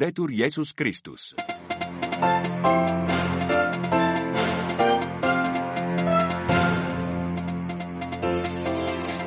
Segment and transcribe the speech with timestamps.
[0.00, 1.34] Laudetur Jesus Christus.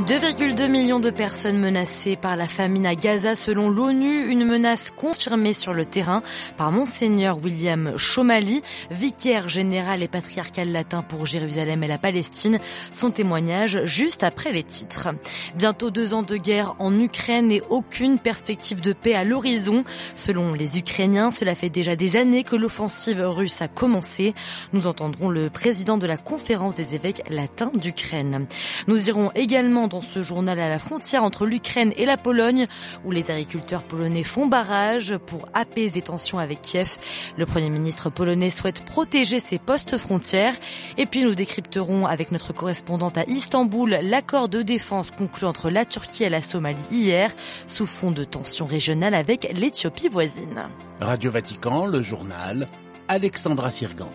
[0.00, 5.54] 2,2 millions de personnes menacées par la famine à Gaza selon l'ONU, une menace confirmée
[5.54, 6.22] sur le terrain
[6.56, 12.60] par Monseigneur William Chomali, vicaire général et patriarcal latin pour Jérusalem et la Palestine,
[12.92, 15.08] son témoignage juste après les titres.
[15.56, 19.84] Bientôt deux ans de guerre en Ukraine et aucune perspective de paix à l'horizon.
[20.14, 24.34] Selon les Ukrainiens, cela fait déjà des années que l'offensive russe a commencé.
[24.72, 28.46] Nous entendrons le président de la conférence des évêques latins d'Ukraine.
[28.86, 32.66] Nous irons également dans ce journal à la frontière entre l'Ukraine et la Pologne,
[33.04, 36.98] où les agriculteurs polonais font barrage pour apaiser les tensions avec Kiev.
[37.36, 40.54] Le Premier ministre polonais souhaite protéger ses postes frontières.
[40.96, 45.84] Et puis nous décrypterons avec notre correspondante à Istanbul l'accord de défense conclu entre la
[45.84, 47.30] Turquie et la Somalie hier,
[47.66, 50.64] sous fond de tensions régionales avec l'Éthiopie voisine.
[51.00, 52.68] Radio Vatican, le journal,
[53.08, 54.10] Alexandra Sirgan.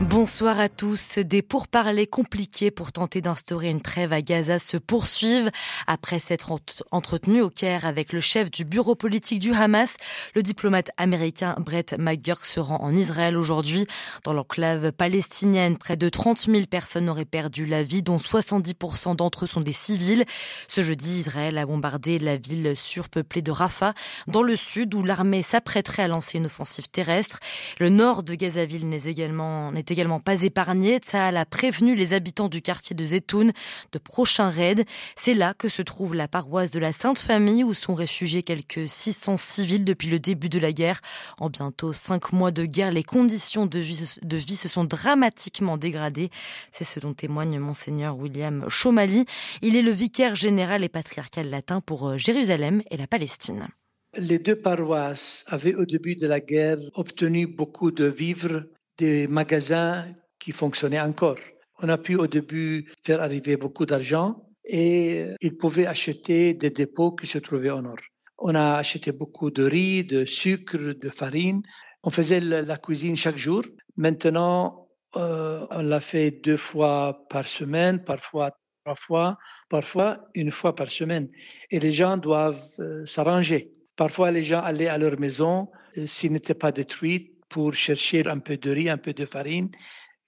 [0.00, 1.18] Bonsoir à tous.
[1.18, 5.50] Des pourparlers compliqués pour tenter d'instaurer une trêve à Gaza se poursuivent.
[5.86, 6.58] Après s'être
[6.90, 9.98] entretenu au Caire avec le chef du bureau politique du Hamas,
[10.34, 13.86] le diplomate américain Brett McGurk se rend en Israël aujourd'hui.
[14.24, 19.44] Dans l'enclave palestinienne, près de 30 000 personnes auraient perdu la vie, dont 70% d'entre
[19.44, 20.24] eux sont des civils.
[20.66, 23.92] Ce jeudi, Israël a bombardé la ville surpeuplée de Rafah,
[24.28, 27.38] dans le sud, où l'armée s'apprêterait à lancer une offensive terrestre.
[27.78, 30.98] Le nord de Gazaville n'est également, également pas épargné.
[30.98, 33.52] Tsahal a prévenu les habitants du quartier de Zetoun
[33.92, 34.84] de prochains raids.
[35.16, 38.88] C'est là que se trouve la paroisse de la Sainte Famille où sont réfugiés quelques
[38.88, 41.00] 600 civils depuis le début de la guerre.
[41.38, 46.30] En bientôt cinq mois de guerre, les conditions de vie, se sont dramatiquement dégradées.
[46.72, 49.26] C'est ce dont témoigne Monseigneur William Chomali.
[49.62, 53.68] Il est le vicaire général et patriarcal latin pour euh, Jérusalem et la Palestine.
[54.16, 58.64] Les deux paroisses avaient au début de la guerre obtenu beaucoup de vivres
[59.00, 60.04] des magasins
[60.38, 61.42] qui fonctionnaient encore.
[61.82, 64.28] On a pu au début faire arriver beaucoup d'argent
[64.64, 68.04] et ils pouvaient acheter des dépôts qui se trouvaient au nord.
[68.38, 71.62] On a acheté beaucoup de riz, de sucre, de farine.
[72.02, 73.62] On faisait la cuisine chaque jour.
[73.96, 78.48] Maintenant, euh, on l'a fait deux fois par semaine, parfois
[78.84, 79.38] trois fois,
[79.68, 81.28] parfois une fois par semaine.
[81.70, 83.72] Et les gens doivent euh, s'arranger.
[83.96, 88.38] Parfois, les gens allaient à leur maison euh, s'ils n'étaient pas détruits pour chercher un
[88.38, 89.70] peu de riz, un peu de farine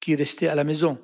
[0.00, 0.98] qui restait à la maison.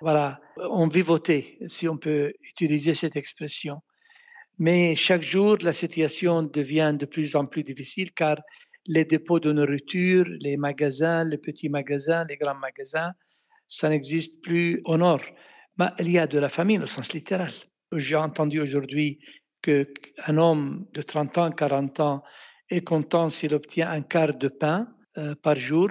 [0.00, 3.82] Voilà, on vivotait, si on peut utiliser cette expression.
[4.58, 8.36] Mais chaque jour, la situation devient de plus en plus difficile car
[8.86, 13.12] les dépôts de nourriture, les magasins, les petits magasins, les grands magasins,
[13.68, 15.22] ça n'existe plus au nord.
[15.78, 17.52] Mais il y a de la famine au sens littéral.
[17.92, 19.20] J'ai entendu aujourd'hui
[19.62, 22.22] qu'un homme de 30 ans, 40 ans
[22.70, 24.88] est content s'il obtient un quart de pain
[25.18, 25.88] euh, par jour,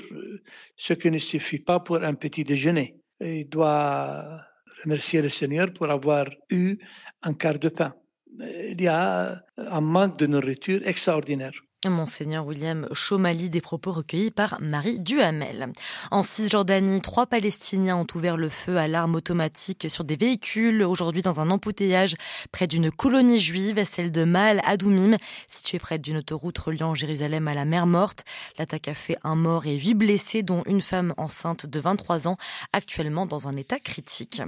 [0.76, 2.96] ce qui ne suffit pas pour un petit déjeuner.
[3.20, 4.42] Il doit
[4.84, 6.78] remercier le Seigneur pour avoir eu
[7.22, 7.94] un quart de pain.
[8.40, 11.52] Il y a un manque de nourriture extraordinaire.
[11.88, 15.72] Monseigneur William Chomali, des propos recueillis par Marie Duhamel.
[16.12, 21.22] En Cisjordanie, trois Palestiniens ont ouvert le feu à l'arme automatique sur des véhicules aujourd'hui
[21.22, 22.18] dans un embouteillage
[22.52, 25.16] près d'une colonie juive, celle de Maal Adoumim,
[25.48, 28.26] située près d'une autoroute reliant Jérusalem à la mer Morte.
[28.58, 32.36] L'attaque a fait un mort et huit blessés, dont une femme enceinte de 23 ans,
[32.74, 34.42] actuellement dans un état critique.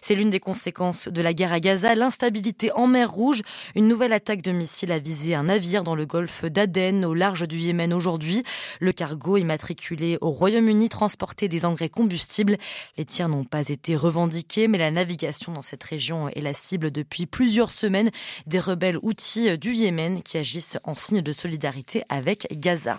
[0.00, 3.42] C'est l'une des conséquences de la guerre à Gaza, l'instabilité en mer Rouge.
[3.74, 7.48] Une nouvelle attaque de missiles a visé un navire dans le golfe d'Aden au large
[7.48, 8.44] du Yémen aujourd'hui.
[8.80, 12.56] Le cargo immatriculé au Royaume-Uni transportait des engrais combustibles.
[12.96, 16.90] Les tirs n'ont pas été revendiqués, mais la navigation dans cette région est la cible
[16.90, 18.10] depuis plusieurs semaines
[18.46, 22.98] des rebelles outils du Yémen qui agissent en signe de solidarité avec Gaza.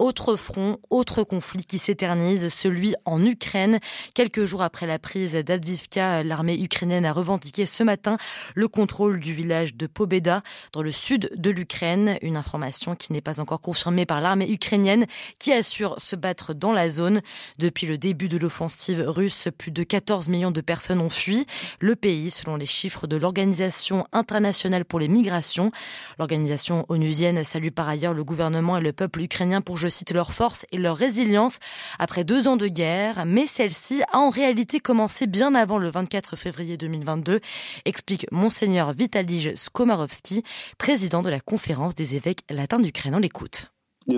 [0.00, 3.80] Autre front, autre conflit qui s'éternise, celui en Ukraine.
[4.14, 8.16] Quelques jours après la prise d'Advivka, l'armée ukrainienne a revendiqué ce matin
[8.54, 12.16] le contrôle du village de Pobeda dans le sud de l'Ukraine.
[12.22, 15.04] Une information qui n'est pas encore confirmée par l'armée ukrainienne
[15.38, 17.20] qui assure se battre dans la zone.
[17.58, 21.46] Depuis le début de l'offensive russe, plus de 14 millions de personnes ont fui
[21.78, 25.72] le pays selon les chiffres de l'Organisation internationale pour les migrations.
[26.18, 30.32] L'organisation onusienne salue par ailleurs le gouvernement et le peuple ukrainien pour, je cite, leur
[30.32, 31.58] force et leur résilience
[31.98, 36.36] après deux ans de guerre, mais celle-ci a en réalité commencé bien avant le 24
[36.36, 37.40] février 2022,
[37.84, 40.42] explique Monseigneur Vitalij Skomarovski,
[40.78, 43.14] président de la conférence des évêques latins d'Ukraine.
[43.14, 43.70] On l'écoute.
[44.08, 44.16] Je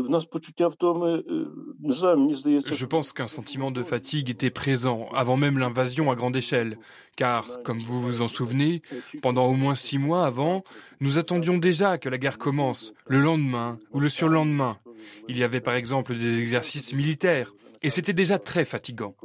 [2.87, 6.79] pense qu'un sentiment de fatigue était présent avant même l'invasion à grande échelle,
[7.17, 8.83] car, comme vous vous en souvenez,
[9.23, 10.63] pendant au moins six mois avant,
[11.01, 14.79] nous attendions déjà que la guerre commence, le lendemain ou le surlendemain.
[15.29, 17.53] Il y avait par exemple des exercices militaires,
[17.83, 19.17] et c'était déjà très fatigant.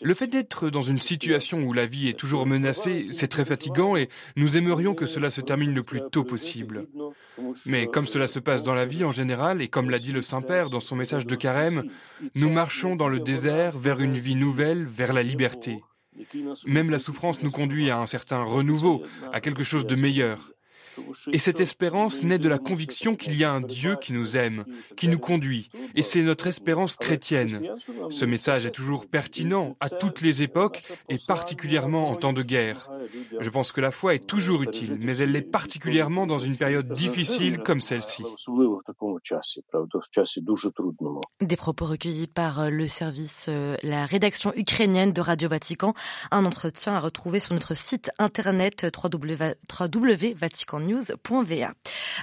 [0.00, 3.96] Le fait d'être dans une situation où la vie est toujours menacée, c'est très fatigant
[3.96, 6.86] et nous aimerions que cela se termine le plus tôt possible.
[7.66, 10.22] Mais comme cela se passe dans la vie en général, et comme l'a dit le
[10.22, 11.84] Saint-Père dans son message de carême,
[12.36, 15.82] nous marchons dans le désert vers une vie nouvelle, vers la liberté.
[16.66, 19.02] Même la souffrance nous conduit à un certain renouveau,
[19.32, 20.50] à quelque chose de meilleur.
[21.32, 24.64] Et cette espérance naît de la conviction qu'il y a un Dieu qui nous aime,
[24.96, 27.74] qui nous conduit, et c'est notre espérance chrétienne.
[28.10, 32.90] Ce message est toujours pertinent à toutes les époques, et particulièrement en temps de guerre.
[33.40, 36.92] Je pense que la foi est toujours utile, mais elle l'est particulièrement dans une période
[36.92, 38.22] difficile comme celle-ci.
[41.40, 45.94] Des propos recueillis par euh, le service, euh, la rédaction ukrainienne de Radio Vatican,
[46.30, 51.72] un entretien à retrouver sur notre site internet www.vatican news.va.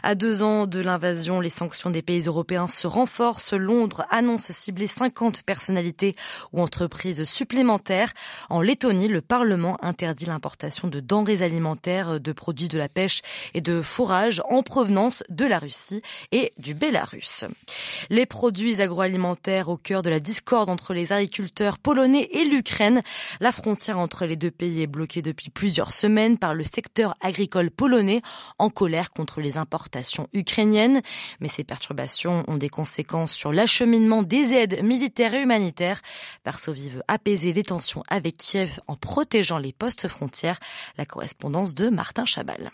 [0.03, 3.53] À deux ans de l'invasion, les sanctions des pays européens se renforcent.
[3.53, 6.15] Londres annonce cibler 50 personnalités
[6.53, 8.13] ou entreprises supplémentaires.
[8.49, 13.21] En Lettonie, le Parlement interdit l'importation de denrées alimentaires, de produits de la pêche
[13.53, 16.01] et de fourrage en provenance de la Russie
[16.31, 17.45] et du Bélarus.
[18.09, 23.01] Les produits agroalimentaires au cœur de la discorde entre les agriculteurs polonais et l'Ukraine.
[23.39, 27.71] La frontière entre les deux pays est bloquée depuis plusieurs semaines par le secteur agricole
[27.71, 28.21] polonais
[28.57, 31.01] en colère contre les importations ukrainiennes.
[31.39, 36.01] Mais ces perturbations ont des conséquences sur l'acheminement des aides militaires et humanitaires.
[36.45, 40.59] Varsovie veut apaiser les tensions avec Kiev en protégeant les postes frontières.
[40.97, 42.71] La correspondance de Martin Chabal.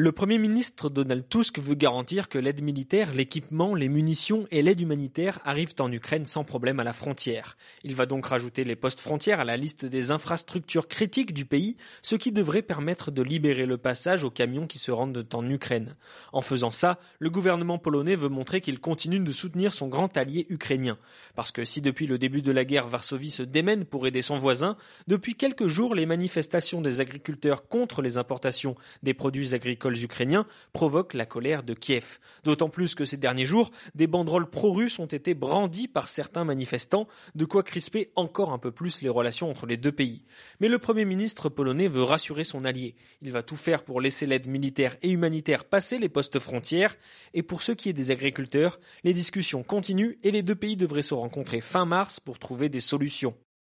[0.00, 4.80] Le Premier ministre Donald Tusk veut garantir que l'aide militaire, l'équipement, les munitions et l'aide
[4.80, 7.56] humanitaire arrivent en Ukraine sans problème à la frontière.
[7.82, 11.74] Il va donc rajouter les postes frontières à la liste des infrastructures critiques du pays,
[12.00, 15.96] ce qui devrait permettre de libérer le passage aux camions qui se rendent en Ukraine.
[16.32, 20.46] En faisant ça, le gouvernement polonais veut montrer qu'il continue de soutenir son grand allié
[20.48, 20.96] ukrainien.
[21.34, 24.38] Parce que si depuis le début de la guerre Varsovie se démène pour aider son
[24.38, 24.76] voisin,
[25.08, 31.14] depuis quelques jours les manifestations des agriculteurs contre les importations des produits agricoles ukrainiens provoquent
[31.14, 32.18] la colère de Kiev.
[32.44, 37.08] D'autant plus que ces derniers jours, des banderoles pro-russes ont été brandies par certains manifestants,
[37.34, 40.24] de quoi crisper encore un peu plus les relations entre les deux pays.
[40.60, 42.94] Mais le Premier ministre polonais veut rassurer son allié.
[43.22, 46.96] Il va tout faire pour laisser l'aide militaire et humanitaire passer les postes frontières.
[47.34, 51.02] Et pour ce qui est des agriculteurs, les discussions continuent et les deux pays devraient
[51.02, 53.34] se rencontrer fin mars pour trouver des solutions.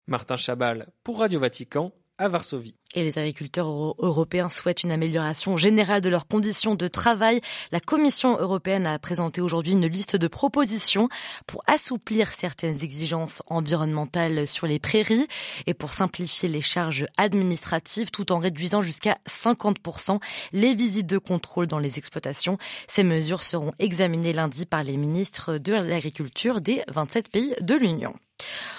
[0.08, 2.76] Martin Chabal pour Radio Vatican à Varsovie.
[2.94, 7.42] Et les agriculteurs européens souhaitent une amélioration générale de leurs conditions de travail.
[7.72, 11.10] La Commission européenne a présenté aujourd'hui une liste de propositions
[11.48, 15.28] pour assouplir certaines exigences environnementales sur les prairies
[15.66, 20.20] et pour simplifier les charges administratives tout en réduisant jusqu'à 50%
[20.52, 22.58] les visites de contrôle dans les exploitations.
[22.88, 28.14] Ces mesures seront examinées lundi par les ministres de l'Agriculture des 27 pays de l'Union.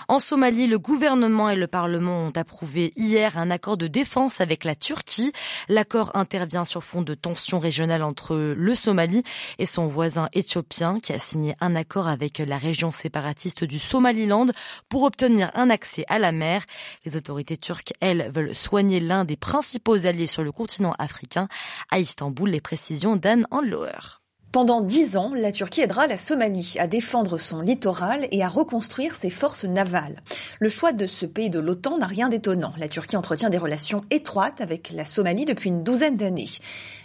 [0.08, 4.64] En Somalie, le gouvernement et le Parlement ont approuvé hier un accord de défense avec
[4.64, 5.32] la Turquie.
[5.68, 9.22] L'accord intervient sur fond de tensions régionales entre le Somalie
[9.58, 14.46] et son voisin éthiopien qui a signé un accord avec la région séparatiste du Somaliland
[14.88, 16.64] pour obtenir un accès à la mer.
[17.04, 21.48] Les autorités turques, elles, veulent soigner l'un des principaux alliés sur le continent africain.
[21.90, 24.21] À Istanbul, les précisions d'Anne Anloer.
[24.52, 29.14] Pendant dix ans, la Turquie aidera la Somalie à défendre son littoral et à reconstruire
[29.14, 30.20] ses forces navales.
[30.60, 32.74] Le choix de ce pays de l'OTAN n'a rien d'étonnant.
[32.76, 36.50] La Turquie entretient des relations étroites avec la Somalie depuis une douzaine d'années.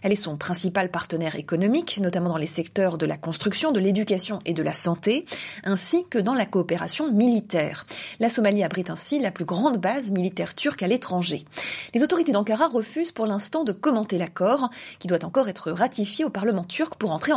[0.04, 4.39] Elle est son principal partenaire économique, notamment dans les secteurs de la construction, de l'éducation
[4.44, 5.25] et de la santé,
[5.63, 7.86] ainsi que dans la coopération militaire.
[8.20, 11.46] La Somalie abrite ainsi la plus grande base militaire turque à l'étranger.
[11.94, 16.30] Les autorités d'Ankara refusent pour l'instant de commenter l'accord, qui doit encore être ratifié au
[16.30, 17.32] Parlement turc pour entrer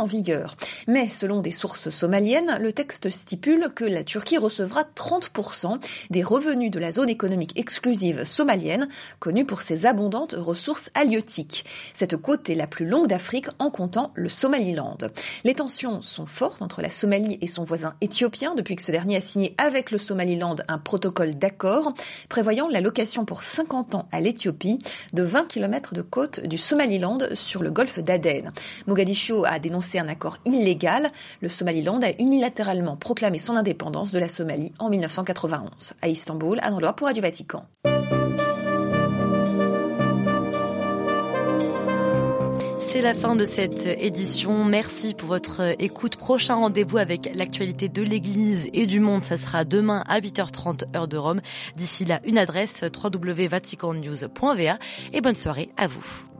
[0.87, 5.75] Mais selon des sources somaliennes, le texte stipule que la Turquie recevra 30%
[6.09, 8.87] des revenus de la zone économique exclusive somalienne,
[9.19, 11.65] connue pour ses abondantes ressources halieutiques.
[11.93, 14.97] Cette côte est la plus longue d'Afrique en comptant le Somaliland.
[15.43, 19.17] Les tensions sont fortes entre la Somalie et son voisin éthiopien depuis que ce dernier
[19.17, 21.93] a signé avec le Somaliland un protocole d'accord
[22.29, 24.79] prévoyant la location pour 50 ans à l'Éthiopie
[25.13, 28.51] de 20 km de côte du Somaliland sur le golfe d'Aden.
[28.87, 31.11] Mogadiscio a dénoncé c'est un accord illégal.
[31.41, 35.93] Le Somaliland a unilatéralement proclamé son indépendance de la Somalie en 1991.
[36.01, 37.65] À Istanbul, à endroit pour Radio Vatican.
[42.87, 44.65] c'est la fin de cette édition.
[44.65, 46.17] Merci pour votre écoute.
[46.17, 51.07] Prochain rendez-vous avec l'actualité de l'Église et du monde, ça sera demain à 8h30 heure
[51.07, 51.39] de Rome.
[51.77, 54.77] D'ici là, une adresse www.vaticannews.va
[55.13, 56.30] et bonne soirée à vous.